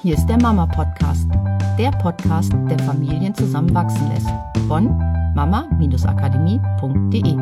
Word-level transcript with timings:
Hier 0.00 0.14
ist 0.14 0.26
der 0.26 0.40
Mama 0.40 0.64
Podcast, 0.66 1.26
der 1.76 1.90
Podcast, 1.90 2.52
der 2.70 2.78
Familien 2.78 3.34
zusammenwachsen 3.34 4.08
lässt. 4.12 4.28
Von 4.68 4.96
mama-akademie.de. 5.34 7.34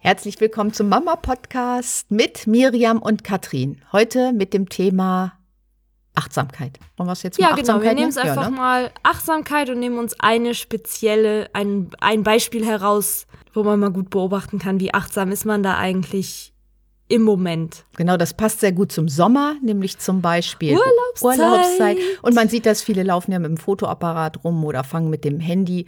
Herzlich 0.00 0.40
willkommen 0.40 0.72
zum 0.72 0.88
Mama 0.88 1.14
Podcast 1.14 2.10
mit 2.10 2.48
Miriam 2.48 3.00
und 3.00 3.22
Katrin. 3.22 3.80
Heute 3.92 4.32
mit 4.32 4.52
dem 4.54 4.68
Thema 4.68 5.34
Achtsamkeit. 6.16 6.80
Wollen 6.96 7.08
wir 7.08 7.12
es 7.12 7.22
jetzt 7.22 7.38
mal 7.38 7.50
Ja, 7.50 7.54
genau. 7.54 7.80
Wir 7.80 7.94
nehmen 7.94 8.08
es 8.08 8.16
einfach 8.16 8.42
ja, 8.42 8.50
ne? 8.50 8.56
mal 8.56 8.90
Achtsamkeit 9.04 9.70
und 9.70 9.78
nehmen 9.78 9.98
uns 9.98 10.18
eine 10.18 10.54
spezielle, 10.54 11.48
ein, 11.52 11.90
ein 12.00 12.24
Beispiel 12.24 12.66
heraus, 12.66 13.28
wo 13.54 13.62
man 13.62 13.78
mal 13.78 13.92
gut 13.92 14.10
beobachten 14.10 14.58
kann, 14.58 14.80
wie 14.80 14.92
achtsam 14.92 15.30
ist 15.30 15.44
man 15.44 15.62
da 15.62 15.76
eigentlich 15.76 16.52
im 17.08 17.22
Moment. 17.22 17.84
Genau, 17.96 18.16
das 18.16 18.34
passt 18.34 18.60
sehr 18.60 18.72
gut 18.72 18.90
zum 18.90 19.08
Sommer, 19.08 19.54
nämlich 19.62 19.98
zum 19.98 20.22
Beispiel 20.22 20.76
Urlaubszeit. 20.76 21.38
Urlaubszeit. 21.38 21.98
Und 22.22 22.34
man 22.34 22.48
sieht 22.48 22.66
das, 22.66 22.82
viele 22.82 23.02
laufen 23.04 23.32
ja 23.32 23.38
mit 23.38 23.48
dem 23.48 23.56
Fotoapparat 23.56 24.42
rum 24.44 24.64
oder 24.64 24.82
fangen 24.82 25.08
mit 25.08 25.24
dem 25.24 25.38
Handy 25.38 25.86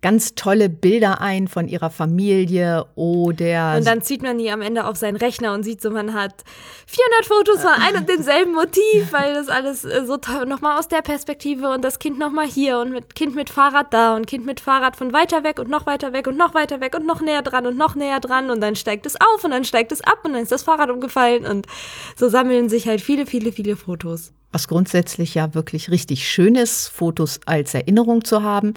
ganz 0.00 0.36
tolle 0.36 0.68
Bilder 0.68 1.20
ein 1.20 1.48
von 1.48 1.66
ihrer 1.66 1.90
Familie 1.90 2.86
oder. 2.94 3.76
Und 3.76 3.86
dann 3.86 4.00
zieht 4.02 4.22
man 4.22 4.38
die 4.38 4.50
am 4.50 4.62
Ende 4.62 4.86
auf 4.86 4.96
seinen 4.96 5.16
Rechner 5.16 5.54
und 5.54 5.64
sieht 5.64 5.82
so, 5.82 5.90
man 5.90 6.14
hat 6.14 6.44
400 6.86 7.26
Fotos 7.26 7.60
von 7.62 7.82
einem 7.82 7.98
und 7.98 8.08
demselben 8.08 8.54
Motiv, 8.54 9.12
weil 9.12 9.34
das 9.34 9.48
alles 9.48 9.84
äh, 9.84 10.06
so 10.06 10.16
toll, 10.16 10.46
nochmal 10.46 10.78
aus 10.78 10.86
der 10.86 11.02
Perspektive 11.02 11.70
und 11.70 11.82
das 11.82 11.98
Kind 11.98 12.18
nochmal 12.18 12.46
hier 12.46 12.78
und 12.78 12.92
mit 12.92 13.16
Kind 13.16 13.34
mit 13.34 13.50
Fahrrad 13.50 13.92
da 13.92 14.14
und 14.14 14.26
Kind 14.26 14.46
mit 14.46 14.60
Fahrrad 14.60 14.94
von 14.94 15.12
weiter 15.12 15.42
weg 15.42 15.58
und 15.58 15.68
noch 15.68 15.86
weiter 15.86 16.12
weg 16.12 16.28
und 16.28 16.36
noch 16.36 16.54
weiter 16.54 16.80
weg 16.80 16.94
und 16.94 17.04
noch 17.04 17.20
näher 17.20 17.42
dran 17.42 17.66
und 17.66 17.76
noch 17.76 17.96
näher 17.96 18.20
dran 18.20 18.50
und 18.50 18.60
dann 18.60 18.76
steigt 18.76 19.04
es 19.04 19.16
auf 19.20 19.42
und 19.42 19.50
dann 19.50 19.64
steigt 19.64 19.90
es 19.90 20.00
ab 20.00 20.20
und 20.22 20.34
dann 20.34 20.42
ist 20.42 20.52
das 20.52 20.62
Fahrrad 20.62 20.90
umgefallen 20.90 21.44
und 21.44 21.66
so 22.14 22.28
sammeln 22.28 22.68
sich 22.68 22.86
halt 22.86 23.00
viele, 23.00 23.26
viele, 23.26 23.50
viele 23.50 23.74
Fotos 23.76 24.32
was 24.50 24.68
grundsätzlich 24.68 25.34
ja 25.34 25.54
wirklich 25.54 25.90
richtig 25.90 26.28
schön 26.28 26.54
ist, 26.54 26.88
Fotos 26.88 27.40
als 27.44 27.74
Erinnerung 27.74 28.24
zu 28.24 28.42
haben. 28.42 28.74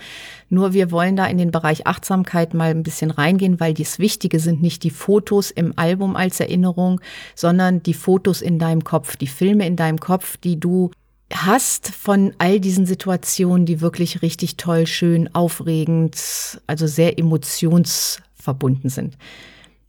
Nur 0.49 0.73
wir 0.73 0.91
wollen 0.91 1.15
da 1.15 1.25
in 1.27 1.37
den 1.37 1.51
Bereich 1.51 1.87
Achtsamkeit 1.87 2.53
mal 2.53 2.71
ein 2.71 2.83
bisschen 2.83 3.11
reingehen, 3.11 3.59
weil 3.59 3.73
das 3.73 3.97
Wichtige 3.97 4.39
sind 4.39 4.61
nicht 4.61 4.83
die 4.83 4.89
Fotos 4.89 5.49
im 5.49 5.73
Album 5.77 6.15
als 6.15 6.39
Erinnerung, 6.39 6.99
sondern 7.35 7.81
die 7.83 7.93
Fotos 7.93 8.41
in 8.41 8.59
deinem 8.59 8.83
Kopf, 8.83 9.15
die 9.15 9.27
Filme 9.27 9.65
in 9.65 9.75
deinem 9.75 9.99
Kopf, 9.99 10.37
die 10.37 10.59
du 10.59 10.91
hast 11.33 11.89
von 11.89 12.33
all 12.37 12.59
diesen 12.59 12.85
Situationen, 12.85 13.65
die 13.65 13.79
wirklich 13.81 14.21
richtig 14.21 14.57
toll, 14.57 14.85
schön, 14.87 15.33
aufregend, 15.33 16.61
also 16.67 16.87
sehr 16.87 17.17
emotionsverbunden 17.17 18.89
sind. 18.89 19.17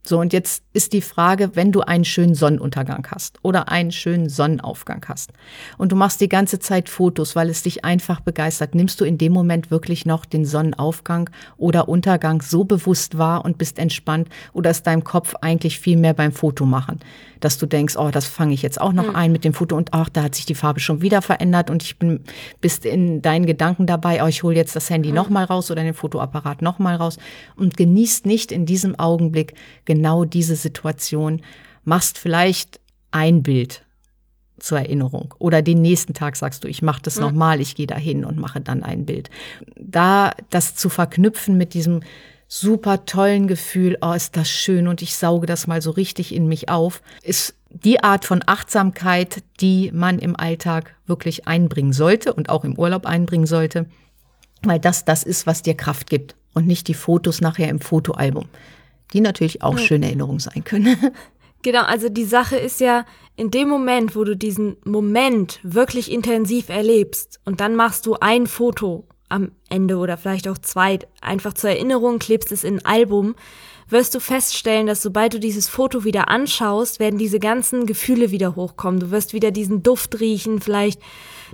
So, 0.04 0.18
und 0.18 0.32
jetzt 0.32 0.64
ist 0.72 0.92
die 0.92 1.00
Frage, 1.00 1.54
wenn 1.54 1.70
du 1.70 1.80
einen 1.82 2.04
schönen 2.04 2.34
Sonnenuntergang 2.34 3.06
hast 3.10 3.38
oder 3.42 3.68
einen 3.68 3.92
schönen 3.92 4.28
Sonnenaufgang 4.28 5.04
hast 5.08 5.32
und 5.78 5.92
du 5.92 5.96
machst 5.96 6.20
die 6.20 6.28
ganze 6.28 6.58
Zeit 6.58 6.88
Fotos, 6.88 7.36
weil 7.36 7.48
es 7.48 7.62
dich 7.62 7.84
einfach 7.84 8.18
begeistert, 8.18 8.74
nimmst 8.74 9.00
du 9.00 9.04
in 9.04 9.16
dem 9.16 9.32
Moment 9.32 9.70
wirklich 9.70 10.04
noch 10.04 10.24
den 10.24 10.44
Sonnenaufgang 10.44 11.30
oder 11.56 11.88
Untergang 11.88 12.42
so 12.42 12.64
bewusst 12.64 13.16
wahr 13.16 13.44
und 13.44 13.58
bist 13.58 13.78
entspannt 13.78 14.28
oder 14.52 14.70
ist 14.70 14.88
deinem 14.88 15.04
Kopf 15.04 15.36
eigentlich 15.40 15.78
viel 15.78 15.96
mehr 15.96 16.14
beim 16.14 16.32
Fotomachen? 16.32 16.98
dass 17.42 17.58
du 17.58 17.66
denkst, 17.66 17.96
oh, 17.96 18.10
das 18.10 18.26
fange 18.26 18.54
ich 18.54 18.62
jetzt 18.62 18.80
auch 18.80 18.92
noch 18.92 19.08
mhm. 19.08 19.16
ein 19.16 19.32
mit 19.32 19.44
dem 19.44 19.52
Foto 19.52 19.76
und 19.76 19.92
ach, 19.92 20.08
da 20.08 20.22
hat 20.22 20.34
sich 20.34 20.46
die 20.46 20.54
Farbe 20.54 20.80
schon 20.80 21.02
wieder 21.02 21.22
verändert 21.22 21.70
und 21.70 21.82
ich 21.82 21.98
bin 21.98 22.20
bist 22.60 22.86
in 22.86 23.20
deinen 23.20 23.46
Gedanken 23.46 23.86
dabei, 23.86 24.22
oh, 24.22 24.28
ich 24.28 24.42
hole 24.42 24.54
jetzt 24.54 24.76
das 24.76 24.88
Handy 24.88 25.08
mhm. 25.08 25.16
noch 25.16 25.28
mal 25.28 25.44
raus 25.44 25.70
oder 25.70 25.82
den 25.82 25.94
Fotoapparat 25.94 26.62
noch 26.62 26.78
mal 26.78 26.94
raus 26.94 27.18
und 27.56 27.76
genießt 27.76 28.26
nicht 28.26 28.52
in 28.52 28.64
diesem 28.64 28.98
Augenblick 28.98 29.54
genau 29.92 30.24
diese 30.24 30.56
Situation, 30.56 31.42
machst 31.84 32.18
vielleicht 32.18 32.80
ein 33.10 33.42
Bild 33.42 33.84
zur 34.58 34.78
Erinnerung. 34.78 35.34
Oder 35.38 35.60
den 35.60 35.82
nächsten 35.82 36.14
Tag 36.14 36.36
sagst 36.36 36.64
du, 36.64 36.68
ich 36.68 36.80
mache 36.80 37.02
das 37.02 37.16
mhm. 37.16 37.22
nochmal, 37.22 37.60
ich 37.60 37.74
gehe 37.74 37.86
da 37.86 37.96
hin 37.96 38.24
und 38.24 38.38
mache 38.38 38.60
dann 38.60 38.82
ein 38.82 39.04
Bild. 39.04 39.28
Da 39.76 40.32
das 40.50 40.74
zu 40.74 40.88
verknüpfen 40.88 41.58
mit 41.58 41.74
diesem 41.74 42.00
super 42.48 43.04
tollen 43.04 43.48
Gefühl, 43.48 43.98
oh, 44.00 44.12
ist 44.12 44.36
das 44.36 44.48
schön 44.48 44.88
und 44.88 45.02
ich 45.02 45.14
sauge 45.16 45.46
das 45.46 45.66
mal 45.66 45.82
so 45.82 45.90
richtig 45.90 46.34
in 46.34 46.46
mich 46.46 46.68
auf, 46.68 47.02
ist 47.22 47.54
die 47.70 48.02
Art 48.02 48.24
von 48.24 48.42
Achtsamkeit, 48.46 49.42
die 49.60 49.90
man 49.92 50.18
im 50.18 50.36
Alltag 50.36 50.94
wirklich 51.06 51.46
einbringen 51.48 51.92
sollte 51.92 52.32
und 52.32 52.48
auch 52.48 52.64
im 52.64 52.78
Urlaub 52.78 53.06
einbringen 53.06 53.46
sollte, 53.46 53.86
weil 54.62 54.78
das 54.78 55.04
das 55.04 55.22
ist, 55.22 55.46
was 55.46 55.62
dir 55.62 55.74
Kraft 55.74 56.08
gibt 56.08 56.36
und 56.54 56.66
nicht 56.66 56.88
die 56.88 56.94
Fotos 56.94 57.40
nachher 57.40 57.68
im 57.68 57.80
Fotoalbum, 57.80 58.48
die 59.12 59.20
natürlich 59.20 59.62
auch 59.62 59.78
ja. 59.78 59.84
schöne 59.84 60.06
Erinnerungen 60.06 60.40
sein 60.40 60.64
können. 60.64 60.96
Genau, 61.64 61.82
also 61.82 62.08
die 62.08 62.24
Sache 62.24 62.56
ist 62.56 62.80
ja, 62.80 63.04
in 63.36 63.52
dem 63.52 63.68
Moment, 63.68 64.16
wo 64.16 64.24
du 64.24 64.36
diesen 64.36 64.78
Moment 64.84 65.60
wirklich 65.62 66.10
intensiv 66.10 66.68
erlebst 66.68 67.40
und 67.44 67.60
dann 67.60 67.76
machst 67.76 68.04
du 68.04 68.16
ein 68.20 68.48
Foto 68.48 69.06
am 69.28 69.52
Ende 69.70 69.96
oder 69.96 70.16
vielleicht 70.16 70.48
auch 70.48 70.58
zwei 70.58 70.98
einfach 71.20 71.54
zur 71.54 71.70
Erinnerung 71.70 72.18
klebst 72.18 72.52
es 72.52 72.64
in 72.64 72.80
ein 72.80 72.84
Album, 72.84 73.34
wirst 73.88 74.14
du 74.14 74.20
feststellen, 74.20 74.86
dass 74.86 75.02
sobald 75.02 75.34
du 75.34 75.40
dieses 75.40 75.68
Foto 75.68 76.04
wieder 76.04 76.28
anschaust, 76.28 77.00
werden 77.00 77.18
diese 77.18 77.38
ganzen 77.38 77.86
Gefühle 77.86 78.30
wieder 78.30 78.56
hochkommen. 78.56 79.00
Du 79.00 79.10
wirst 79.10 79.32
wieder 79.32 79.50
diesen 79.50 79.82
Duft 79.82 80.20
riechen, 80.20 80.60
vielleicht 80.60 81.00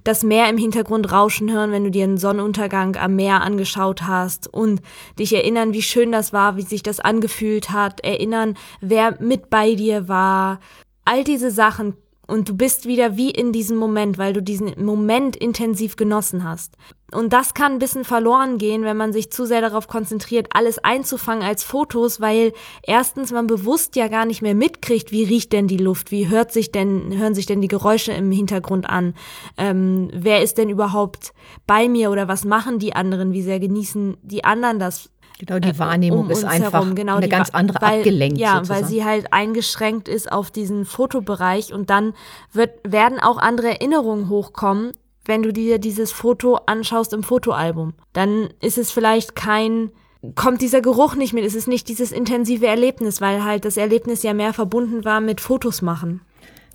das 0.04 0.22
Meer 0.22 0.48
im 0.48 0.58
Hintergrund 0.58 1.10
rauschen 1.10 1.50
hören, 1.52 1.72
wenn 1.72 1.84
du 1.84 1.90
dir 1.90 2.04
einen 2.04 2.18
Sonnenuntergang 2.18 2.96
am 2.96 3.16
Meer 3.16 3.42
angeschaut 3.42 4.02
hast 4.02 4.52
und 4.52 4.80
dich 5.18 5.32
erinnern, 5.34 5.72
wie 5.72 5.82
schön 5.82 6.12
das 6.12 6.32
war, 6.32 6.56
wie 6.56 6.62
sich 6.62 6.82
das 6.82 7.00
angefühlt 7.00 7.70
hat, 7.70 8.00
erinnern, 8.04 8.56
wer 8.80 9.20
mit 9.20 9.50
bei 9.50 9.74
dir 9.74 10.08
war. 10.08 10.60
All 11.04 11.24
diese 11.24 11.50
Sachen 11.50 11.94
und 12.28 12.48
du 12.48 12.54
bist 12.56 12.86
wieder 12.86 13.16
wie 13.16 13.30
in 13.30 13.52
diesem 13.52 13.78
Moment, 13.78 14.18
weil 14.18 14.34
du 14.34 14.42
diesen 14.42 14.84
Moment 14.84 15.34
intensiv 15.34 15.96
genossen 15.96 16.44
hast. 16.44 16.76
Und 17.10 17.32
das 17.32 17.54
kann 17.54 17.72
ein 17.72 17.78
bisschen 17.78 18.04
verloren 18.04 18.58
gehen, 18.58 18.84
wenn 18.84 18.98
man 18.98 19.14
sich 19.14 19.32
zu 19.32 19.46
sehr 19.46 19.62
darauf 19.62 19.88
konzentriert, 19.88 20.48
alles 20.52 20.78
einzufangen 20.78 21.42
als 21.42 21.64
Fotos, 21.64 22.20
weil 22.20 22.52
erstens 22.82 23.32
man 23.32 23.46
bewusst 23.46 23.96
ja 23.96 24.08
gar 24.08 24.26
nicht 24.26 24.42
mehr 24.42 24.54
mitkriegt, 24.54 25.10
wie 25.10 25.24
riecht 25.24 25.54
denn 25.54 25.68
die 25.68 25.78
Luft, 25.78 26.10
wie 26.10 26.28
hört 26.28 26.52
sich 26.52 26.70
denn, 26.70 27.16
hören 27.16 27.34
sich 27.34 27.46
denn 27.46 27.62
die 27.62 27.68
Geräusche 27.68 28.12
im 28.12 28.30
Hintergrund 28.30 28.90
an, 28.90 29.14
ähm, 29.56 30.10
wer 30.12 30.42
ist 30.42 30.58
denn 30.58 30.68
überhaupt 30.68 31.32
bei 31.66 31.88
mir 31.88 32.10
oder 32.10 32.28
was 32.28 32.44
machen 32.44 32.78
die 32.78 32.94
anderen, 32.94 33.32
wie 33.32 33.42
sehr 33.42 33.58
genießen 33.58 34.18
die 34.22 34.44
anderen 34.44 34.78
das 34.78 35.10
Genau, 35.38 35.58
die 35.60 35.68
äh, 35.68 35.78
Wahrnehmung 35.78 36.24
um 36.24 36.30
ist 36.30 36.44
einfach 36.44 36.94
genau, 36.94 37.16
eine 37.16 37.28
ganz 37.28 37.50
andere 37.50 37.80
weil, 37.80 37.98
abgelenkt. 37.98 38.38
Ja, 38.38 38.56
sozusagen. 38.56 38.80
weil 38.80 38.88
sie 38.88 39.04
halt 39.04 39.32
eingeschränkt 39.32 40.08
ist 40.08 40.30
auf 40.30 40.50
diesen 40.50 40.84
Fotobereich 40.84 41.72
und 41.72 41.90
dann 41.90 42.14
wird, 42.52 42.70
werden 42.84 43.20
auch 43.20 43.38
andere 43.38 43.68
Erinnerungen 43.68 44.28
hochkommen, 44.28 44.92
wenn 45.24 45.42
du 45.42 45.52
dir 45.52 45.78
dieses 45.78 46.10
Foto 46.10 46.58
anschaust 46.66 47.12
im 47.12 47.22
Fotoalbum. 47.22 47.94
Dann 48.12 48.48
ist 48.60 48.78
es 48.78 48.90
vielleicht 48.90 49.36
kein, 49.36 49.92
kommt 50.34 50.60
dieser 50.60 50.80
Geruch 50.80 51.14
nicht 51.14 51.34
mit, 51.34 51.44
es 51.44 51.54
ist 51.54 51.68
nicht 51.68 51.88
dieses 51.88 52.10
intensive 52.10 52.66
Erlebnis, 52.66 53.20
weil 53.20 53.44
halt 53.44 53.64
das 53.64 53.76
Erlebnis 53.76 54.22
ja 54.22 54.34
mehr 54.34 54.52
verbunden 54.52 55.04
war 55.04 55.20
mit 55.20 55.40
Fotos 55.40 55.82
machen. 55.82 56.22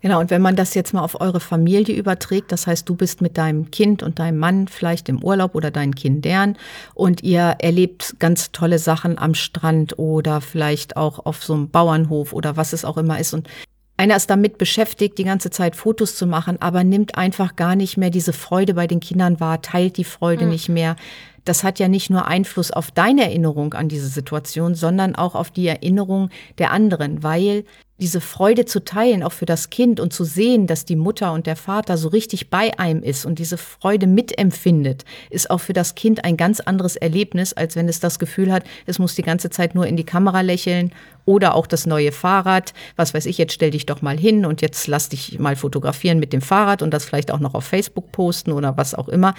Genau, 0.04 0.20
und 0.20 0.32
wenn 0.32 0.42
man 0.42 0.58
das 0.58 0.74
jetzt 0.74 0.94
mal 0.94 1.02
auf 1.02 1.22
eure 1.22 1.40
Familie 1.40 1.96
überträgt, 1.96 2.52
das 2.52 2.68
heißt, 2.68 2.90
du 2.90 2.94
bist 2.94 3.22
mit 3.22 3.38
deinem 3.38 3.72
Kind 3.72 4.04
und 4.04 4.20
deinem 4.20 4.38
Mann 4.38 4.68
vielleicht 4.68 5.08
im 5.08 5.24
Urlaub 5.24 5.56
oder 5.56 5.72
deinen 5.72 5.96
Kindern 5.96 6.58
und 6.94 7.24
ihr 7.24 7.56
erlebt 7.60 8.18
ganz 8.20 8.52
tolle 8.52 8.80
Sachen 8.80 9.18
am 9.18 9.34
Strand 9.34 9.98
oder 9.98 10.42
vielleicht 10.42 10.98
auch 10.98 11.26
auf 11.26 11.42
so 11.42 11.54
einem 11.54 11.70
Bauernhof 11.70 12.34
oder 12.34 12.58
was 12.58 12.74
es 12.74 12.84
auch 12.84 12.98
immer 12.98 13.18
ist 13.18 13.34
und 13.34 13.48
einer 13.96 14.18
ist 14.18 14.30
damit 14.30 14.58
beschäftigt, 14.58 15.18
die 15.18 15.24
ganze 15.24 15.52
Zeit 15.52 15.78
Fotos 15.78 16.18
zu 16.18 16.28
machen, 16.28 16.62
aber 16.62 16.84
nimmt 16.84 17.18
einfach 17.18 17.56
gar 17.56 17.78
nicht 17.78 17.96
mehr 17.96 18.10
diese 18.10 18.34
Freude 18.34 18.74
bei 18.74 18.88
den 18.88 19.00
Kindern 19.00 19.40
wahr, 19.40 19.62
teilt 19.62 19.96
die 19.96 20.04
Freude 20.04 20.44
mhm. 20.44 20.52
nicht 20.52 20.68
mehr. 20.68 20.98
Das 21.46 21.64
hat 21.64 21.80
ja 21.80 21.88
nicht 21.88 22.10
nur 22.10 22.28
Einfluss 22.28 22.72
auf 22.72 22.92
deine 22.92 23.24
Erinnerung 23.24 23.74
an 23.74 23.88
diese 23.88 24.08
Situation, 24.08 24.76
sondern 24.76 25.16
auch 25.16 25.34
auf 25.36 25.50
die 25.50 25.68
Erinnerung 25.68 26.30
der 26.58 26.72
anderen, 26.72 27.24
weil 27.24 27.64
diese 28.04 28.20
Freude 28.20 28.66
zu 28.66 28.84
teilen, 28.84 29.24
auch 29.24 29.32
für 29.32 29.46
das 29.46 29.70
Kind 29.70 30.02
und 30.02 30.12
zu 30.12 30.26
sehen, 30.26 30.68
dass 30.68 30.84
die 30.84 30.98
Mutter 30.98 31.32
und 31.32 31.48
der 31.48 31.56
Vater 31.56 31.96
so 31.96 32.10
richtig 32.10 32.50
bei 32.50 32.78
einem 32.78 33.02
ist 33.02 33.26
und 33.26 33.40
diese 33.40 33.58
Freude 33.58 34.08
mitempfindet, 34.08 35.06
ist 35.30 35.50
auch 35.50 35.60
für 35.60 35.72
das 35.72 35.96
Kind 35.96 36.26
ein 36.26 36.36
ganz 36.36 36.60
anderes 36.60 36.98
Erlebnis, 36.98 37.54
als 37.54 37.78
wenn 37.78 37.88
es 37.88 38.02
das 38.02 38.20
Gefühl 38.20 38.52
hat, 38.52 38.66
es 38.88 39.00
muss 39.00 39.16
die 39.16 39.22
ganze 39.22 39.50
Zeit 39.50 39.74
nur 39.74 39.88
in 39.88 39.96
die 39.96 40.04
Kamera 40.04 40.42
lächeln 40.42 40.92
oder 41.24 41.56
auch 41.56 41.66
das 41.66 41.86
neue 41.86 42.12
Fahrrad. 42.12 42.74
Was 42.98 43.14
weiß 43.14 43.26
ich, 43.26 43.38
jetzt 43.38 43.54
stell 43.54 43.72
dich 43.72 43.86
doch 43.86 44.02
mal 44.02 44.20
hin 44.20 44.46
und 44.46 44.62
jetzt 44.62 44.86
lass 44.88 45.08
dich 45.08 45.40
mal 45.40 45.56
fotografieren 45.56 46.20
mit 46.20 46.34
dem 46.34 46.42
Fahrrad 46.42 46.82
und 46.82 46.94
das 46.94 47.06
vielleicht 47.06 47.32
auch 47.32 47.40
noch 47.40 47.54
auf 47.54 47.64
Facebook 47.64 48.12
posten 48.12 48.52
oder 48.52 48.76
was 48.76 48.96
auch 48.96 49.08
immer. 49.08 49.34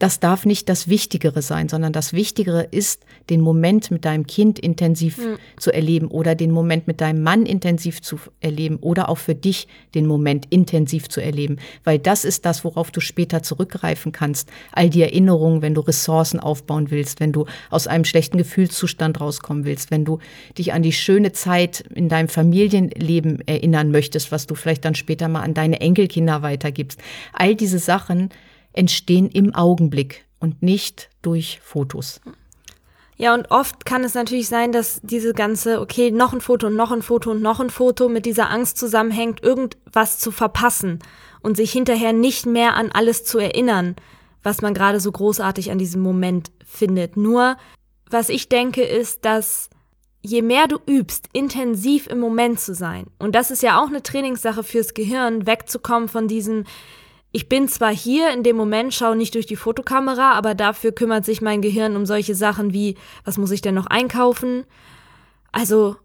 Das 0.00 0.18
darf 0.18 0.44
nicht 0.44 0.68
das 0.68 0.88
Wichtigere 0.88 1.40
sein, 1.40 1.68
sondern 1.68 1.92
das 1.92 2.12
Wichtigere 2.12 2.64
ist, 2.64 3.04
den 3.30 3.40
Moment 3.40 3.92
mit 3.92 4.04
deinem 4.04 4.26
Kind 4.26 4.58
intensiv 4.58 5.18
mhm. 5.18 5.36
zu 5.56 5.72
erleben 5.72 6.08
oder 6.08 6.34
den 6.34 6.50
Moment 6.50 6.88
mit 6.88 7.00
deinem 7.00 7.22
Mann 7.22 7.46
intensiv 7.46 8.02
zu 8.02 8.18
erleben 8.40 8.76
oder 8.80 9.08
auch 9.08 9.18
für 9.18 9.36
dich 9.36 9.68
den 9.94 10.06
Moment 10.06 10.46
intensiv 10.50 11.08
zu 11.08 11.20
erleben, 11.20 11.58
weil 11.84 12.00
das 12.00 12.24
ist 12.24 12.44
das, 12.44 12.64
worauf 12.64 12.90
du 12.90 13.00
später 13.00 13.42
zurückgreifen 13.42 14.10
kannst. 14.10 14.50
All 14.72 14.90
die 14.90 15.02
Erinnerungen, 15.02 15.62
wenn 15.62 15.74
du 15.74 15.80
Ressourcen 15.80 16.40
aufbauen 16.40 16.90
willst, 16.90 17.20
wenn 17.20 17.32
du 17.32 17.46
aus 17.70 17.86
einem 17.86 18.04
schlechten 18.04 18.36
Gefühlszustand 18.36 19.20
rauskommen 19.20 19.64
willst, 19.64 19.92
wenn 19.92 20.04
du 20.04 20.18
dich 20.58 20.72
an 20.72 20.82
die 20.82 20.92
schöne 20.92 21.32
Zeit 21.32 21.84
in 21.94 22.08
deinem 22.08 22.28
Familienleben 22.28 23.46
erinnern 23.46 23.92
möchtest, 23.92 24.32
was 24.32 24.46
du 24.46 24.56
vielleicht 24.56 24.84
dann 24.84 24.96
später 24.96 25.28
mal 25.28 25.42
an 25.42 25.54
deine 25.54 25.80
Enkelkinder 25.80 26.42
weitergibst. 26.42 27.00
All 27.32 27.54
diese 27.54 27.78
Sachen 27.78 28.30
entstehen 28.74 29.28
im 29.30 29.54
Augenblick 29.54 30.26
und 30.38 30.62
nicht 30.62 31.08
durch 31.22 31.60
Fotos. 31.62 32.20
Ja, 33.16 33.32
und 33.32 33.50
oft 33.50 33.86
kann 33.86 34.02
es 34.02 34.14
natürlich 34.14 34.48
sein, 34.48 34.72
dass 34.72 35.00
diese 35.02 35.34
ganze, 35.34 35.80
okay, 35.80 36.10
noch 36.10 36.32
ein 36.32 36.40
Foto 36.40 36.66
und 36.66 36.74
noch 36.74 36.90
ein 36.90 37.02
Foto 37.02 37.30
und 37.30 37.42
noch 37.42 37.60
ein 37.60 37.70
Foto 37.70 38.08
mit 38.08 38.26
dieser 38.26 38.50
Angst 38.50 38.76
zusammenhängt, 38.76 39.42
irgendwas 39.42 40.18
zu 40.18 40.32
verpassen 40.32 40.98
und 41.40 41.56
sich 41.56 41.70
hinterher 41.70 42.12
nicht 42.12 42.44
mehr 42.44 42.74
an 42.74 42.90
alles 42.90 43.24
zu 43.24 43.38
erinnern, 43.38 43.94
was 44.42 44.62
man 44.62 44.74
gerade 44.74 44.98
so 44.98 45.12
großartig 45.12 45.70
an 45.70 45.78
diesem 45.78 46.02
Moment 46.02 46.50
findet. 46.64 47.16
Nur, 47.16 47.56
was 48.10 48.28
ich 48.28 48.48
denke, 48.48 48.82
ist, 48.82 49.24
dass 49.24 49.70
je 50.20 50.42
mehr 50.42 50.66
du 50.66 50.78
übst, 50.86 51.28
intensiv 51.32 52.08
im 52.08 52.18
Moment 52.18 52.58
zu 52.58 52.74
sein, 52.74 53.06
und 53.18 53.34
das 53.34 53.50
ist 53.50 53.62
ja 53.62 53.80
auch 53.80 53.88
eine 53.88 54.02
Trainingssache 54.02 54.64
fürs 54.64 54.94
Gehirn, 54.94 55.46
wegzukommen 55.46 56.08
von 56.08 56.26
diesem, 56.26 56.64
ich 57.34 57.48
bin 57.48 57.66
zwar 57.66 57.92
hier 57.92 58.32
in 58.32 58.44
dem 58.44 58.54
Moment, 58.54 58.94
schaue 58.94 59.16
nicht 59.16 59.34
durch 59.34 59.46
die 59.46 59.56
Fotokamera, 59.56 60.34
aber 60.34 60.54
dafür 60.54 60.92
kümmert 60.92 61.24
sich 61.24 61.42
mein 61.42 61.62
Gehirn 61.62 61.96
um 61.96 62.06
solche 62.06 62.36
Sachen 62.36 62.72
wie, 62.72 62.94
was 63.24 63.38
muss 63.38 63.50
ich 63.50 63.60
denn 63.60 63.74
noch 63.74 63.88
einkaufen? 63.88 64.64
Also 65.50 65.96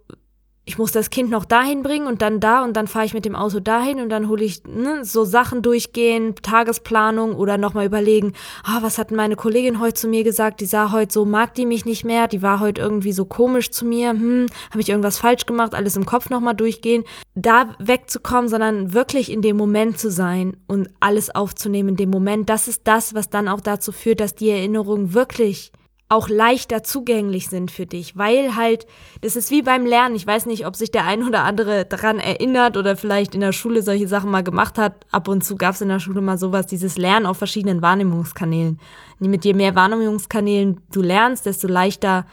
ich 0.69 0.77
muss 0.77 0.91
das 0.91 1.09
Kind 1.09 1.31
noch 1.31 1.45
dahin 1.45 1.81
bringen 1.81 2.05
und 2.05 2.21
dann 2.21 2.39
da 2.39 2.63
und 2.63 2.77
dann 2.77 2.85
fahre 2.85 3.03
ich 3.03 3.15
mit 3.15 3.25
dem 3.25 3.35
Auto 3.35 3.59
dahin 3.59 3.99
und 3.99 4.09
dann 4.09 4.29
hole 4.29 4.43
ich 4.43 4.63
ne, 4.65 5.03
so 5.03 5.25
Sachen 5.25 5.63
durchgehen, 5.63 6.35
Tagesplanung 6.43 7.33
oder 7.33 7.57
nochmal 7.57 7.87
überlegen, 7.87 8.33
ah, 8.63 8.77
was 8.81 8.99
hat 8.99 9.09
meine 9.09 9.35
Kollegin 9.35 9.79
heute 9.79 9.95
zu 9.95 10.07
mir 10.07 10.23
gesagt, 10.23 10.61
die 10.61 10.67
sah 10.67 10.91
heute 10.91 11.11
so, 11.11 11.25
mag 11.25 11.55
die 11.55 11.65
mich 11.65 11.85
nicht 11.85 12.05
mehr, 12.05 12.27
die 12.27 12.43
war 12.43 12.59
heute 12.59 12.83
irgendwie 12.83 13.13
so 13.13 13.25
komisch 13.25 13.71
zu 13.71 13.83
mir, 13.83 14.11
hm, 14.11 14.45
habe 14.69 14.81
ich 14.81 14.89
irgendwas 14.89 15.17
falsch 15.17 15.47
gemacht, 15.47 15.73
alles 15.73 15.95
im 15.95 16.05
Kopf 16.05 16.29
nochmal 16.29 16.53
durchgehen, 16.53 17.03
da 17.33 17.73
wegzukommen, 17.79 18.47
sondern 18.47 18.93
wirklich 18.93 19.31
in 19.31 19.41
dem 19.41 19.57
Moment 19.57 19.97
zu 19.97 20.11
sein 20.11 20.55
und 20.67 20.91
alles 20.99 21.33
aufzunehmen 21.33 21.89
in 21.89 21.95
dem 21.95 22.11
Moment, 22.11 22.47
das 22.47 22.67
ist 22.67 22.81
das, 22.83 23.15
was 23.15 23.31
dann 23.31 23.47
auch 23.47 23.61
dazu 23.61 23.91
führt, 23.91 24.19
dass 24.19 24.35
die 24.35 24.51
Erinnerung 24.51 25.15
wirklich 25.15 25.71
auch 26.09 26.27
leichter 26.27 26.81
zugänglich 26.83 27.49
sind 27.49 27.69
für 27.69 27.85
dich, 27.85 28.17
weil 28.17 28.55
halt, 28.55 28.87
das 29.21 29.35
ist 29.35 29.51
wie 29.51 29.61
beim 29.61 29.85
Lernen. 29.85 30.15
Ich 30.15 30.25
weiß 30.25 30.47
nicht, 30.47 30.65
ob 30.65 30.75
sich 30.75 30.89
der 30.89 31.05
ein 31.05 31.23
oder 31.23 31.43
andere 31.43 31.85
daran 31.85 32.17
erinnert 32.17 32.77
oder 32.77 32.97
vielleicht 32.97 33.35
in 33.35 33.41
der 33.41 33.51
Schule 33.51 33.83
solche 33.83 34.07
Sachen 34.07 34.31
mal 34.31 34.43
gemacht 34.43 34.79
hat. 34.79 35.05
Ab 35.11 35.27
und 35.27 35.43
zu 35.43 35.55
gab 35.55 35.75
es 35.75 35.81
in 35.81 35.89
der 35.89 35.99
Schule 35.99 36.21
mal 36.21 36.39
sowas, 36.39 36.65
dieses 36.65 36.97
Lernen 36.97 37.27
auf 37.27 37.37
verschiedenen 37.37 37.83
Wahrnehmungskanälen. 37.83 38.79
Mit 39.19 39.45
je 39.45 39.53
mehr 39.53 39.75
Wahrnehmungskanälen 39.75 40.81
du 40.91 41.03
lernst, 41.03 41.45
desto 41.45 41.67
leichter 41.67 42.25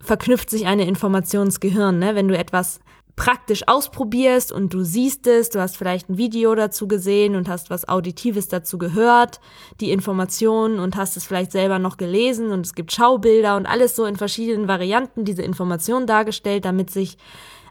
verknüpft 0.00 0.50
sich 0.50 0.66
eine 0.66 0.86
Informationsgehirn. 0.86 1.98
Ne? 1.98 2.14
Wenn 2.14 2.28
du 2.28 2.36
etwas 2.36 2.80
praktisch 3.18 3.66
ausprobierst 3.66 4.52
und 4.52 4.72
du 4.72 4.84
siehst 4.84 5.26
es, 5.26 5.50
du 5.50 5.60
hast 5.60 5.76
vielleicht 5.76 6.08
ein 6.08 6.18
Video 6.18 6.54
dazu 6.54 6.86
gesehen 6.86 7.34
und 7.34 7.48
hast 7.48 7.68
was 7.68 7.88
Auditives 7.88 8.46
dazu 8.46 8.78
gehört, 8.78 9.40
die 9.80 9.90
Informationen 9.90 10.78
und 10.78 10.96
hast 10.96 11.16
es 11.16 11.26
vielleicht 11.26 11.50
selber 11.50 11.80
noch 11.80 11.96
gelesen 11.96 12.52
und 12.52 12.64
es 12.64 12.74
gibt 12.74 12.92
Schaubilder 12.92 13.56
und 13.56 13.66
alles 13.66 13.96
so 13.96 14.06
in 14.06 14.16
verschiedenen 14.16 14.68
Varianten 14.68 15.24
diese 15.24 15.42
Informationen 15.42 16.06
dargestellt, 16.06 16.64
damit 16.64 16.90
sich 16.90 17.18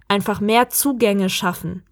einfach 0.09 0.41
mehr 0.41 0.69
Zugänge 0.69 1.29
schaffen 1.29 1.83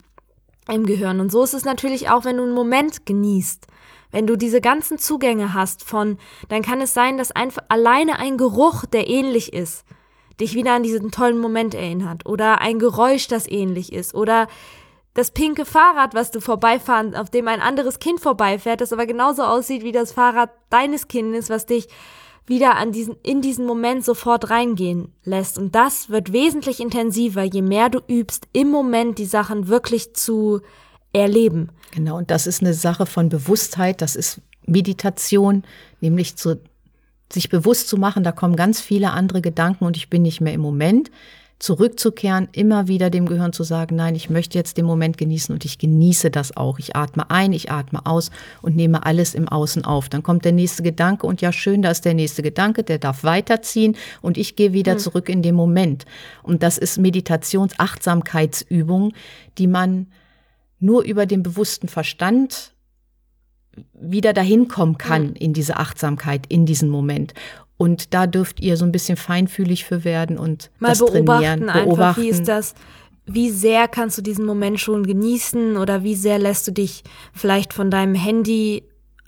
im 0.69 0.86
Gehirn. 0.86 1.22
Und 1.22 1.31
so 1.31 1.42
ist 1.42 1.54
es 1.54 1.63
natürlich 1.63 2.10
auch, 2.10 2.25
wenn 2.25 2.38
du 2.38 2.44
einen 2.44 2.54
Moment 2.54 3.06
genießt. 3.06 3.68
Wenn 4.12 4.28
du 4.28 4.36
diese 4.36 4.60
ganzen 4.60 4.98
Zugänge 4.98 5.54
hast 5.54 5.84
von, 5.84 6.18
dann 6.50 6.62
kann 6.62 6.81
es 6.81 6.94
sein, 6.94 7.18
dass 7.18 7.31
einfach 7.31 7.63
alleine 7.69 8.19
ein 8.19 8.38
Geruch, 8.38 8.86
der 8.86 9.07
ähnlich 9.10 9.54
ist, 9.54 9.86
dich 10.40 10.54
wieder 10.54 10.74
an 10.74 10.84
diesen 10.84 11.12
tollen 11.12 11.40
Moment 11.40 11.74
erinnert 11.74 12.26
oder 12.26 12.62
ein 12.62 12.80
Geräusch, 12.80 13.28
das 13.28 13.48
ähnlich 13.48 13.94
ist 13.94 14.14
oder 14.14 14.48
das 15.14 15.32
pinke 15.32 15.66
Fahrrad, 15.66 16.14
was 16.14 16.32
du 16.32 16.42
vorbeifahren, 16.42 17.16
auf 17.16 17.30
dem 17.30 17.48
ein 17.48 17.62
anderes 17.62 18.00
Kind 18.00 18.20
vorbeifährt, 18.20 18.82
das 18.82 18.92
aber 18.92 19.06
genauso 19.06 19.44
aussieht 19.44 19.84
wie 19.84 19.94
das 19.94 20.12
Fahrrad 20.12 20.50
deines 20.70 21.08
Kindes, 21.08 21.50
was 21.50 21.66
dich 21.66 21.88
wieder 22.46 22.76
an 22.76 22.92
diesen, 22.92 23.16
in 23.24 23.42
diesen 23.42 23.66
Moment 23.66 24.04
sofort 24.04 24.50
reingehen 24.50 25.14
lässt. 25.24 25.58
Und 25.58 25.74
das 25.74 26.10
wird 26.10 26.34
wesentlich 26.34 26.80
intensiver, 26.80 27.44
je 27.44 27.62
mehr 27.62 27.90
du 27.90 28.00
übst, 28.08 28.48
im 28.54 28.70
Moment 28.70 29.18
die 29.18 29.26
Sachen 29.26 29.68
wirklich 29.70 30.14
zu 30.14 30.62
erleben. 31.14 31.70
Genau, 31.92 32.18
und 32.18 32.30
das 32.30 32.46
ist 32.46 32.62
eine 32.62 32.74
Sache 32.74 33.06
von 33.06 33.30
Bewusstheit, 33.30 34.02
das 34.02 34.16
ist 34.16 34.42
Meditation, 34.68 35.64
nämlich 36.02 36.36
zu 36.36 36.60
sich 37.31 37.50
bewusst 37.50 37.88
zu 37.88 37.98
machen, 37.98 38.24
da 38.24 38.31
kommen 38.31 38.56
ganz 38.56 38.81
viele 38.81 39.12
andere 39.12 39.42
Gedanken 39.42 39.86
und 39.86 39.98
ich 39.98 40.10
bin 40.10 40.22
nicht 40.22 40.42
mehr 40.42 40.54
im 40.54 40.62
Moment, 40.62 41.10
zurückzukehren, 41.57 42.50
immer 42.51 42.89
wieder 42.89 43.10
dem 43.10 43.25
Gehirn 43.25 43.54
zu 43.54 43.63
sagen, 43.63 43.95
nein, 43.95 44.13
ich 44.16 44.30
möchte 44.30 44.57
jetzt 44.57 44.75
den 44.77 44.86
Moment 44.86 45.18
genießen 45.18 45.54
und 45.54 45.63
ich 45.63 45.77
genieße 45.77 46.30
das 46.30 46.57
auch. 46.57 46.80
Ich 46.80 46.98
atme 46.98 47.31
ein, 47.31 47.54
ich 47.54 47.72
atme 47.72 48.06
aus 48.06 48.30
und 48.62 48.75
nehme 48.75 49.06
alles 49.06 49.33
im 49.33 49.48
Außen 49.48 49.86
auf. 49.86 50.10
Dann 50.10 50.22
kommt 50.22 50.44
der 50.44 50.51
nächste 50.51 50.83
Gedanke 50.83 51.25
und 51.25 51.39
ja, 51.42 51.54
schön, 51.54 51.81
da 51.81 51.92
ist 51.92 52.04
der 52.04 52.13
nächste 52.13 52.44
Gedanke, 52.44 52.83
der 52.83 52.98
darf 52.98 53.24
weiterziehen 53.24 53.95
und 54.21 54.38
ich 54.38 54.57
gehe 54.57 54.74
wieder 54.74 54.95
mhm. 54.95 55.00
zurück 55.00 55.30
in 55.30 55.42
den 55.42 55.56
Moment. 55.56 56.04
Und 56.44 56.62
das 56.62 56.78
ist 56.78 56.98
Meditations-Achtsamkeitsübung, 56.98 59.13
die 59.57 59.68
man 59.68 60.07
nur 60.81 61.04
über 61.04 61.25
den 61.25 61.42
bewussten 61.42 61.88
Verstand 61.88 62.75
wieder 63.94 64.33
dahin 64.33 64.68
kommen 64.68 64.98
kann 64.98 65.33
in 65.33 65.54
diese 65.54 65.77
Achtsamkeit, 65.77 66.45
in 66.48 66.66
diesen 66.66 66.89
Moment. 66.89 67.33
Und 67.77 68.13
da 68.13 68.27
dürft 68.27 68.60
ihr 68.62 68.77
so 68.77 68.86
ein 68.86 68.92
bisschen 68.92 69.18
feinfühlig 69.18 69.83
für 69.86 70.04
werden 70.04 70.38
und 70.38 70.72
mal 70.80 70.89
das 70.89 71.00
beobachten, 71.00 71.25
trainieren. 71.25 71.69
Einfach, 71.69 71.83
beobachten. 71.83 72.22
Wie 72.22 72.30
ist 72.30 72.48
das? 72.48 72.74
Wie 73.25 73.50
sehr 73.50 73.88
kannst 73.88 74.18
du 74.18 74.22
diesen 74.22 74.45
Moment 74.45 74.80
schon 74.80 75.06
genießen 75.06 75.77
oder 75.77 76.04
wie 76.04 76.16
sehr 76.16 76.39
lässt 76.39 76.68
du 76.68 76.72
dich 76.72 77.04
vielleicht 77.33 77.74
von 77.74 77.89
deinem 77.89 78.16
Handy 78.16 78.83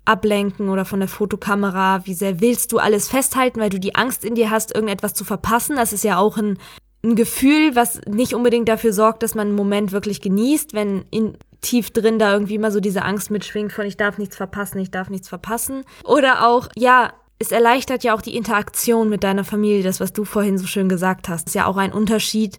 ablenken 0.06 0.70
oder 0.70 0.86
von 0.86 1.00
der 1.00 1.10
Fotokamera? 1.10 2.06
Wie 2.06 2.14
sehr 2.14 2.40
willst 2.40 2.72
du 2.72 2.78
alles 2.78 3.10
festhalten, 3.10 3.60
weil 3.60 3.70
du 3.70 3.80
die 3.80 3.96
Angst 3.96 4.24
in 4.24 4.36
dir 4.36 4.50
hast, 4.50 4.74
irgendetwas 4.74 5.14
zu 5.14 5.26
verpassen? 5.26 5.76
Das 5.76 5.92
ist 5.92 6.04
ja 6.04 6.18
auch 6.18 6.38
ein, 6.38 6.58
ein 7.04 7.16
Gefühl, 7.16 7.76
was 7.76 8.00
nicht 8.08 8.34
unbedingt 8.34 8.70
dafür 8.70 8.94
sorgt, 8.94 9.24
dass 9.24 9.36
man 9.36 9.48
einen 9.48 9.56
Moment 9.56 9.92
wirklich 9.92 10.22
genießt, 10.22 10.74
wenn 10.74 11.04
in, 11.12 11.38
tief 11.68 11.92
drin 11.92 12.18
da 12.18 12.34
irgendwie 12.34 12.56
immer 12.56 12.72
so 12.72 12.80
diese 12.80 13.04
Angst 13.04 13.30
mitschwingt 13.30 13.74
von 13.74 13.86
ich 13.86 13.98
darf 13.98 14.18
nichts 14.18 14.38
verpassen, 14.38 14.80
ich 14.80 14.92
darf 14.92 15.10
nichts 15.10 15.28
verpassen. 15.28 15.84
Oder 16.04 16.48
auch, 16.48 16.70
ja, 16.76 17.14
es 17.40 17.52
erleichtert 17.52 18.04
ja 18.04 18.16
auch 18.16 18.22
die 18.22 18.36
Interaktion 18.36 19.10
mit 19.10 19.24
deiner 19.24 19.44
Familie, 19.44 19.84
das, 19.84 20.00
was 20.00 20.14
du 20.14 20.26
vorhin 20.26 20.58
so 20.58 20.66
schön 20.66 20.90
gesagt 20.90 21.30
hast. 21.30 21.48
Ist 21.48 21.54
ja 21.56 21.66
auch 21.66 21.78
ein 21.78 21.92
Unterschied, 21.92 22.58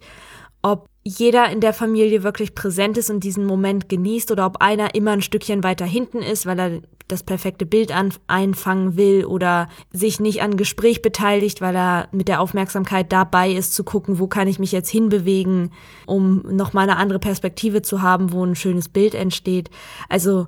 ob 0.63 0.89
jeder 1.09 1.51
in 1.51 1.61
der 1.61 1.73
Familie 1.73 2.23
wirklich 2.23 2.55
präsent 2.55 2.99
ist 2.99 3.09
und 3.09 3.25
diesen 3.25 3.47
Moment 3.47 3.89
genießt 3.89 4.31
oder 4.31 4.45
ob 4.45 4.61
einer 4.61 4.95
immer 4.95 5.13
ein 5.13 5.23
Stückchen 5.23 5.65
weiter 5.65 5.87
hinten 5.87 6.19
ist, 6.19 6.45
weil 6.45 6.59
er 6.59 6.83
das 7.09 7.23
perfekte 7.23 7.65
Bild 7.65 7.91
einfangen 8.27 8.97
will 8.99 9.25
oder 9.25 9.69
sich 9.91 10.21
nicht 10.21 10.43
an 10.43 10.59
Gespräch 10.59 11.01
beteiligt, 11.01 11.63
weil 11.63 11.75
er 11.75 12.09
mit 12.13 12.29
der 12.29 12.43
Aufmerksamkeit 12.43 13.11
dabei 13.11 13.51
ist, 13.51 13.75
zu 13.75 13.83
gucken, 13.83 14.19
wo 14.19 14.27
kann 14.27 14.47
ich 14.47 14.59
mich 14.59 14.73
jetzt 14.73 14.91
hinbewegen, 14.91 15.73
um 16.05 16.43
nochmal 16.43 16.85
eine 16.85 16.99
andere 16.99 17.19
Perspektive 17.19 17.81
zu 17.81 18.03
haben, 18.03 18.33
wo 18.33 18.45
ein 18.45 18.55
schönes 18.55 18.91
Bild 18.91 19.15
entsteht. 19.15 19.71
Also 20.11 20.47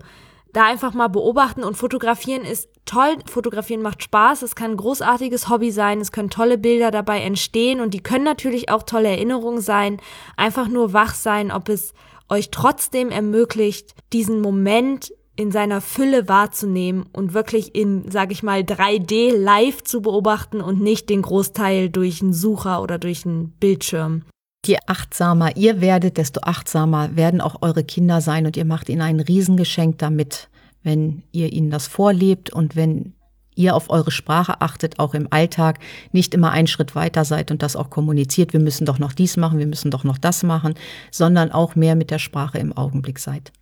da 0.53 0.67
einfach 0.67 0.95
mal 0.95 1.09
beobachten 1.09 1.65
und 1.65 1.77
fotografieren 1.77 2.45
ist 2.45 2.69
toll. 2.85 3.17
Fotografieren 3.27 3.83
macht 3.83 4.03
Spaß. 4.03 4.43
Es 4.43 4.55
kann 4.55 4.73
ein 4.73 4.77
großartiges 4.77 5.49
Hobby 5.49 5.71
sein. 5.71 6.01
Es 6.01 6.13
können 6.13 6.31
tolle 6.31 6.59
Bilder 6.59 6.91
dabei 6.91 7.21
entstehen 7.21 7.81
und 7.81 7.95
die 7.95 8.03
können 8.03 8.25
natürlich 8.25 8.71
auch 8.71 8.83
tolle 8.83 9.09
Erinnerungen 9.09 9.61
sein. 9.61 9.99
Einfach 10.37 10.69
nur 10.69 10.93
wach 10.93 11.15
sein, 11.15 11.53
ob 11.53 11.69
es 11.69 11.95
euch 12.29 12.51
trotzdem 12.51 13.11
ermöglicht, 13.11 13.95
diesen 14.13 14.41
Moment 14.41 15.13
in 15.37 15.51
seiner 15.51 15.81
Fülle 15.81 16.29
wahrzunehmen 16.29 17.07
und 17.13 17.33
wirklich 17.33 17.75
in, 17.75 18.11
sag 18.11 18.31
ich 18.31 18.43
mal, 18.43 18.61
3D 18.61 19.35
live 19.35 19.83
zu 19.83 20.03
beobachten 20.03 20.61
und 20.61 20.81
nicht 20.81 21.09
den 21.09 21.23
Großteil 21.23 21.89
durch 21.89 22.21
einen 22.21 22.35
Sucher 22.35 22.83
oder 22.83 22.99
durch 22.99 23.25
einen 23.25 23.51
Bildschirm. 23.53 24.25
Je 24.67 24.77
achtsamer 24.87 25.57
ihr 25.57 25.81
werdet, 25.81 26.19
desto 26.19 26.41
achtsamer 26.43 27.17
werden 27.17 27.41
auch 27.41 27.63
eure 27.63 27.83
Kinder 27.83 28.21
sein 28.21 28.45
und 28.45 28.57
ihr 28.57 28.67
macht 28.67 28.89
ihnen 28.89 29.01
ein 29.01 29.21
Riesengeschenk 29.21 29.99
damit, 29.99 30.49
wenn 30.83 31.23
ihr 31.33 31.53
ihnen 31.53 31.71
das 31.71 31.87
vorlebt 31.87 32.53
und 32.53 32.77
wenn 32.77 33.15
ihr 33.55 33.75
auf 33.75 33.91
eure 33.91 34.11
Sprache 34.11 34.61
achtet, 34.61 34.99
auch 34.99 35.15
im 35.15 35.29
Alltag, 35.31 35.79
nicht 36.13 36.35
immer 36.35 36.51
einen 36.51 36.67
Schritt 36.67 36.95
weiter 36.95 37.25
seid 37.25 37.51
und 37.51 37.63
das 37.63 37.75
auch 37.75 37.91
kommuniziert, 37.91 38.53
wir 38.53 38.61
müssen 38.61 38.85
doch 38.85 38.99
noch 38.99 39.13
dies 39.13 39.37
machen, 39.37 39.59
wir 39.59 39.67
müssen 39.67 39.91
doch 39.91 40.05
noch 40.05 40.19
das 40.19 40.43
machen, 40.43 40.75
sondern 41.11 41.53
auch 41.53 41.75
mehr 41.75 41.97
mit 41.97 42.11
der 42.11 42.19
Sprache 42.19 42.59
im 42.59 42.77
Augenblick 42.77 43.19
seid. 43.19 43.53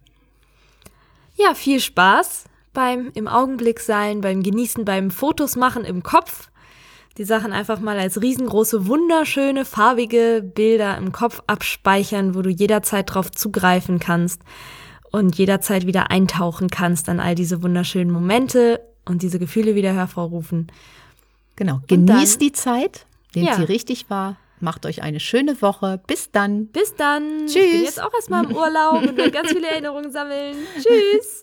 Ja, 1.36 1.54
viel 1.54 1.80
Spaß 1.80 2.44
beim 2.72 3.10
im 3.14 3.28
Augenblick 3.28 3.80
sein, 3.80 4.20
beim 4.20 4.42
Genießen, 4.42 4.84
beim 4.84 5.10
Fotos 5.10 5.56
machen 5.56 5.84
im 5.84 6.02
Kopf. 6.02 6.50
Die 7.18 7.24
Sachen 7.24 7.52
einfach 7.52 7.80
mal 7.80 7.98
als 7.98 8.22
riesengroße, 8.22 8.86
wunderschöne, 8.86 9.64
farbige 9.64 10.40
Bilder 10.54 10.96
im 10.96 11.10
Kopf 11.10 11.42
abspeichern, 11.48 12.36
wo 12.36 12.42
du 12.42 12.50
jederzeit 12.50 13.12
drauf 13.12 13.32
zugreifen 13.32 13.98
kannst 13.98 14.40
und 15.10 15.36
jederzeit 15.36 15.84
wieder 15.84 16.12
eintauchen 16.12 16.70
kannst 16.70 17.08
an 17.08 17.18
all 17.18 17.34
diese 17.34 17.60
wunderschönen 17.60 18.12
Momente 18.12 18.80
und 19.04 19.22
diese 19.22 19.40
Gefühle 19.40 19.74
wieder 19.74 19.92
hervorrufen. 19.92 20.70
Genau, 21.56 21.80
genießt 21.88 22.40
die 22.40 22.52
Zeit, 22.52 23.04
nehmt 23.34 23.48
ja. 23.48 23.56
sie 23.56 23.64
richtig 23.64 24.08
wahr, 24.08 24.36
macht 24.60 24.86
euch 24.86 25.02
eine 25.02 25.18
schöne 25.18 25.60
Woche. 25.60 26.00
Bis 26.06 26.30
dann. 26.30 26.68
Bis 26.68 26.94
dann. 26.94 27.46
Tschüss. 27.46 27.56
Ich 27.56 27.72
bin 27.72 27.82
jetzt 27.82 28.00
auch 28.00 28.14
erstmal 28.14 28.44
im 28.44 28.54
Urlaub 28.54 29.02
und 29.02 29.16
will 29.16 29.32
ganz 29.32 29.48
viele 29.48 29.66
Erinnerungen 29.70 30.12
sammeln. 30.12 30.56
Tschüss. 30.76 31.42